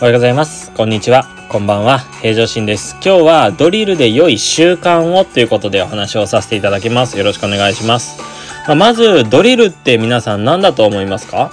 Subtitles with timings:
[0.00, 0.70] おはようございます。
[0.74, 1.26] こんにちは。
[1.48, 1.98] こんばんは。
[2.22, 2.94] 平常心です。
[3.04, 7.18] 今日はドリルで良い習慣をということでお話をさせていただきます。
[7.18, 8.22] よろしくお願いします。
[8.68, 11.50] まあ、まず、ドリルって皆さん何だと思いますか？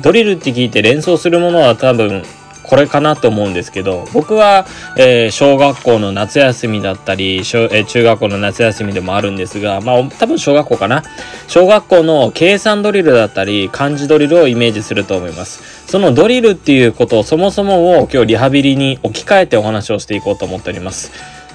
[0.00, 2.22] ドリルって聞いて連想するものは多分
[2.68, 4.66] これかなと思うんですけど僕は、
[4.96, 11.02] えー、小学校の夏休みだったり小、えー、中学校の夏休みでもあるんですがまあ多分小学校かな。
[11.48, 15.88] 小学校の計算ドリルだったり漢字ドリルをイメージすると思います。
[15.88, 21.12] そのドリルっていうことをそもそもを今日リハビリに置き換えてお話をしていこうと思っております、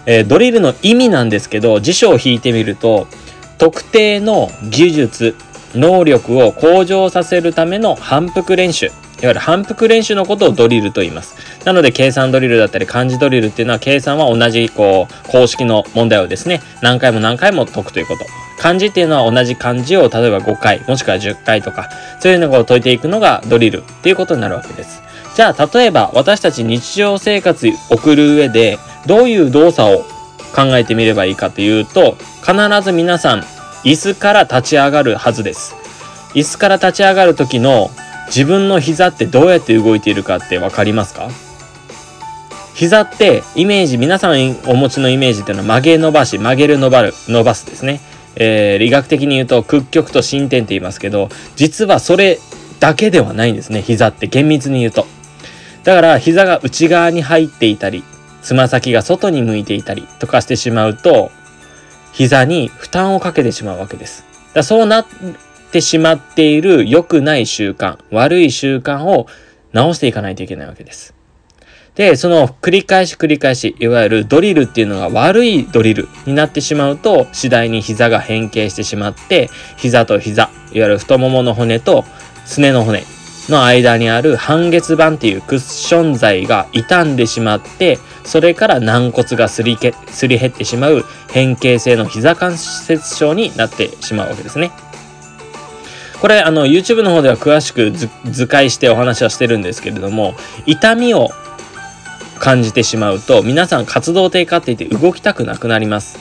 [0.07, 3.07] えー、ドリルの意味なんですけど辞書を引いてみると
[3.59, 5.35] 特定の技術
[5.75, 8.87] 能力を向上させるための反復練習
[9.23, 11.37] いわゆる反復練習のことをドリルと言います。
[11.63, 18.25] なので計算ドリルだったり漢字ドリルっていうのは計算は同じこう公式の問題をですね、何回も何回も解くということ。
[18.59, 25.01] 漢字っていうのは同じ漢字を例えば5回もしくは10回とかそういうのを解いていくのがドリルっていうことになるわけです。
[25.35, 30.05] じゃあ例えば私たち日常生活送る上でどういう動作を
[30.53, 33.43] 考えてみればいいかというと必ず皆さん
[33.83, 35.75] 椅子から立ち上がるはずです。
[36.33, 37.89] 椅子から立ち上がる時の
[38.27, 41.29] 自分の膝ってどうやって動いているかって分かりますか？
[42.73, 48.01] 膝ってイメージ皆さんお持ちのイメージっていうのは曲げ伸ばし曲げる伸ばる伸ばすですね、
[48.35, 52.39] えー、理学的に言うと屈曲と伸展って言いますけど実はそれ
[52.79, 55.05] だけではないんですね膝って厳密に言うと。
[55.83, 58.03] だから膝が内側に入っていたり
[58.41, 61.29] つま先が外に向いていたりとかしてしまうと
[62.13, 65.05] 膝に負担をかけてしまうわけですだそうなっ
[65.71, 69.27] てしまっている良くない習慣、悪い習慣を
[69.73, 71.15] 直していかないといけないわけです。
[71.95, 82.05] で、その繰り返し繰り返し、いわゆるドリルっていうのが悪いドリルになってしまうと、次第に膝が変形してしまって、膝と膝、いわゆる太ももの骨と
[82.45, 83.03] すねの骨
[83.49, 94.71] の間にある半月板っていうクッション材が傷んでしまって、それから軟骨がすりけすり減ってしまう変形性の膝関節症になってしまうわけですね。
[96.23, 101.31] これあの YouTube の方では詳しく図解してお話はしてるんですけれども痛みを
[102.39, 106.17] 感じてしまうと皆さん活動低下って言って動きたくなくなります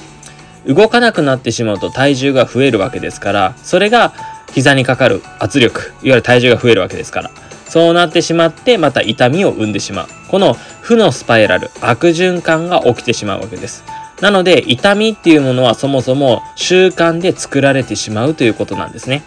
[0.67, 4.13] 動かなくなってしまうと体重が増えるわけですからそれが
[4.55, 7.31] 膝にかかる圧力いわゆる体重が増えるわけですから。
[7.67, 10.09] そうなってしまってまた痛みを生んでしまう。
[10.29, 13.83] この負のスパイラル悪循環が起きてしまうわけです。
[14.21, 19.23] なので痛みっていうものはそもそも習慣で作られてしまうということなんですね。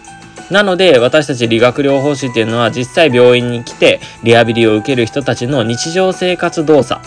[0.50, 7.00] なので私たち理学療法士っていうのは実際病院に来てリハビリを受ける人たちの日常生活動作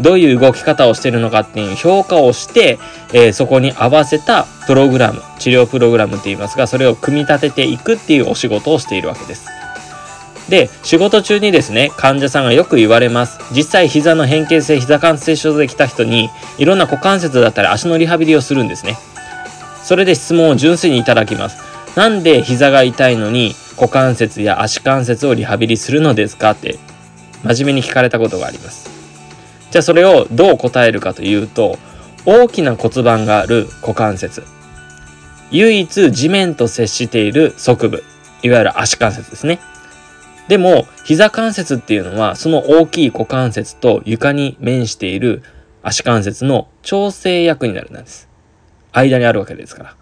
[0.00, 2.78] どういう動き方をしてるのかっていう評価をして、
[3.12, 9.48] えー、そこに合わせたプログラム治療プログラムって言いますがそれを組み立てていくっていうお仕事をしているわけです。
[10.48, 18.96] で仕事中にですね患者さんがよく言われます実際膝の変形性膝関節症で来た人にいろんな股関節だったり足のリハビリをするんですね
[19.82, 21.58] それで質問を純粋にいただきます
[21.96, 26.78] なんで膝が痛いのに股関節や足関節をリハビリするのですかって
[27.44, 28.97] 真面目に聞かれたことがあります。
[29.70, 31.78] じゃあそれをどう答えるかというと
[32.24, 34.42] 大きな骨盤がある股関節
[35.50, 38.04] 唯一地面と接している側部
[38.42, 39.60] いわゆる足関節ですね。
[40.46, 45.42] でも膝関節っていうのはその大きい股関節と床に面している
[45.82, 48.28] 足関節の調整役になるんです。
[48.92, 49.94] 間にあるわけですから。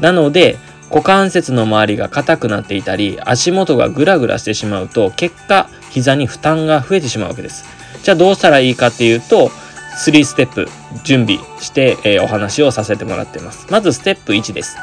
[0.00, 0.56] なので
[0.90, 7.64] 股関節の周りが硬くなっていたり足元がグラグラしてしまうと結果膝に負担が増えてしまうわけです
[8.02, 9.48] じゃあどうしたらいいかっていうと
[10.04, 10.68] 3ステップ
[11.04, 14.76] 準備して、えー、お話をさせてもらってますまずステップ1です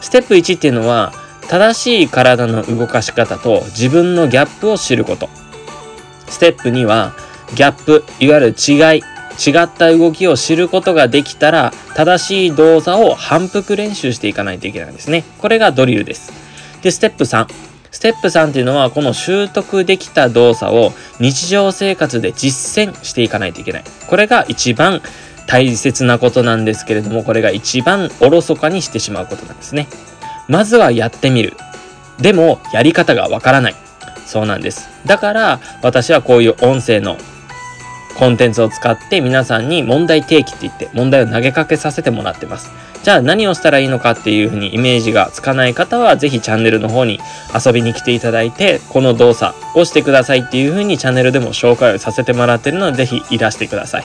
[0.00, 1.12] ステップ1っていうのは
[1.48, 5.28] 正しい体の動かし方と自分のギャップを知ること
[6.28, 7.14] ステップ2は
[7.54, 9.02] ギャップいわゆる違い
[9.38, 15.22] 違った動きを知ることができたら正しい動作を反復練習していかないといけないんですね。
[15.38, 16.32] これがドリルです。
[16.82, 17.67] で、ステップ3。
[17.90, 23.84] ステップ3っていうのはこの習得できた動作を日常生活で実践していかないといけない。
[24.08, 25.00] これが一番
[25.46, 29.88] 大切なことなんですけれども、これが一番おろそかにしてしまうことなんですね。
[30.46, 31.54] まずはやってみる。
[32.20, 33.74] でも、やり方がわからない。
[34.26, 34.88] そうなんです。
[35.06, 37.16] だから、私はこういう音声の
[38.18, 42.70] コンテンツを使って皆さんに問題提起って言って問題を投げかけさせてもらってます。
[43.08, 47.20] じゃあ何をしたらいいのかっていうふうにイメージがつかない方はぜひチャンネルの方に
[47.56, 54.04] 遊びに来ていただいてこの動作をしてくださいっていうふうにチャンネルでも紹介をさせてもらってるのでぜひいらしてください。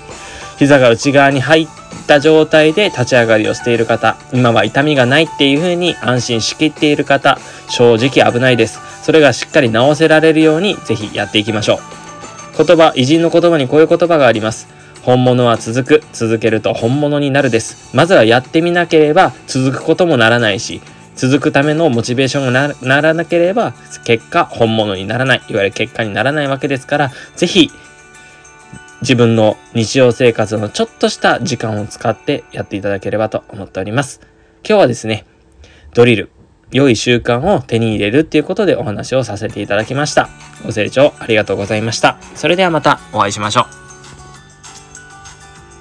[0.58, 1.68] 膝が内側に入っ
[2.08, 8.80] た状態で立ち上がりをしている方、今は痛みがないっていうふうに安心しきっている方、正直危ないです。
[9.04, 11.82] それがしっかり治せられるようにぜひやっていきましょ
[12.56, 12.66] う。
[12.66, 14.82] 言葉、偉人の言葉にこういう言葉があります。
[15.04, 16.04] 本物は続く。
[16.14, 17.96] 続けると本物になるです。
[17.96, 20.82] まずはやってみなければ続くこともならないし、
[21.16, 23.74] 続くためのモチベーションがならなければ、
[24.06, 25.42] 結果本物にならない。
[25.50, 27.70] いわゆる結果にならないわけですから、ぜひ、
[29.02, 34.22] 自分の日常生活のちょっとした時間を使ってやっていただければと思っております。
[34.68, 35.26] 今日はですね、
[35.94, 36.30] ドリル、
[36.72, 40.30] 良い習慣を手に入れるっていうことでお話をさせていただきました。
[40.66, 42.18] ご清聴ありがとうございました。
[42.36, 43.83] それではまたお会いしましょう。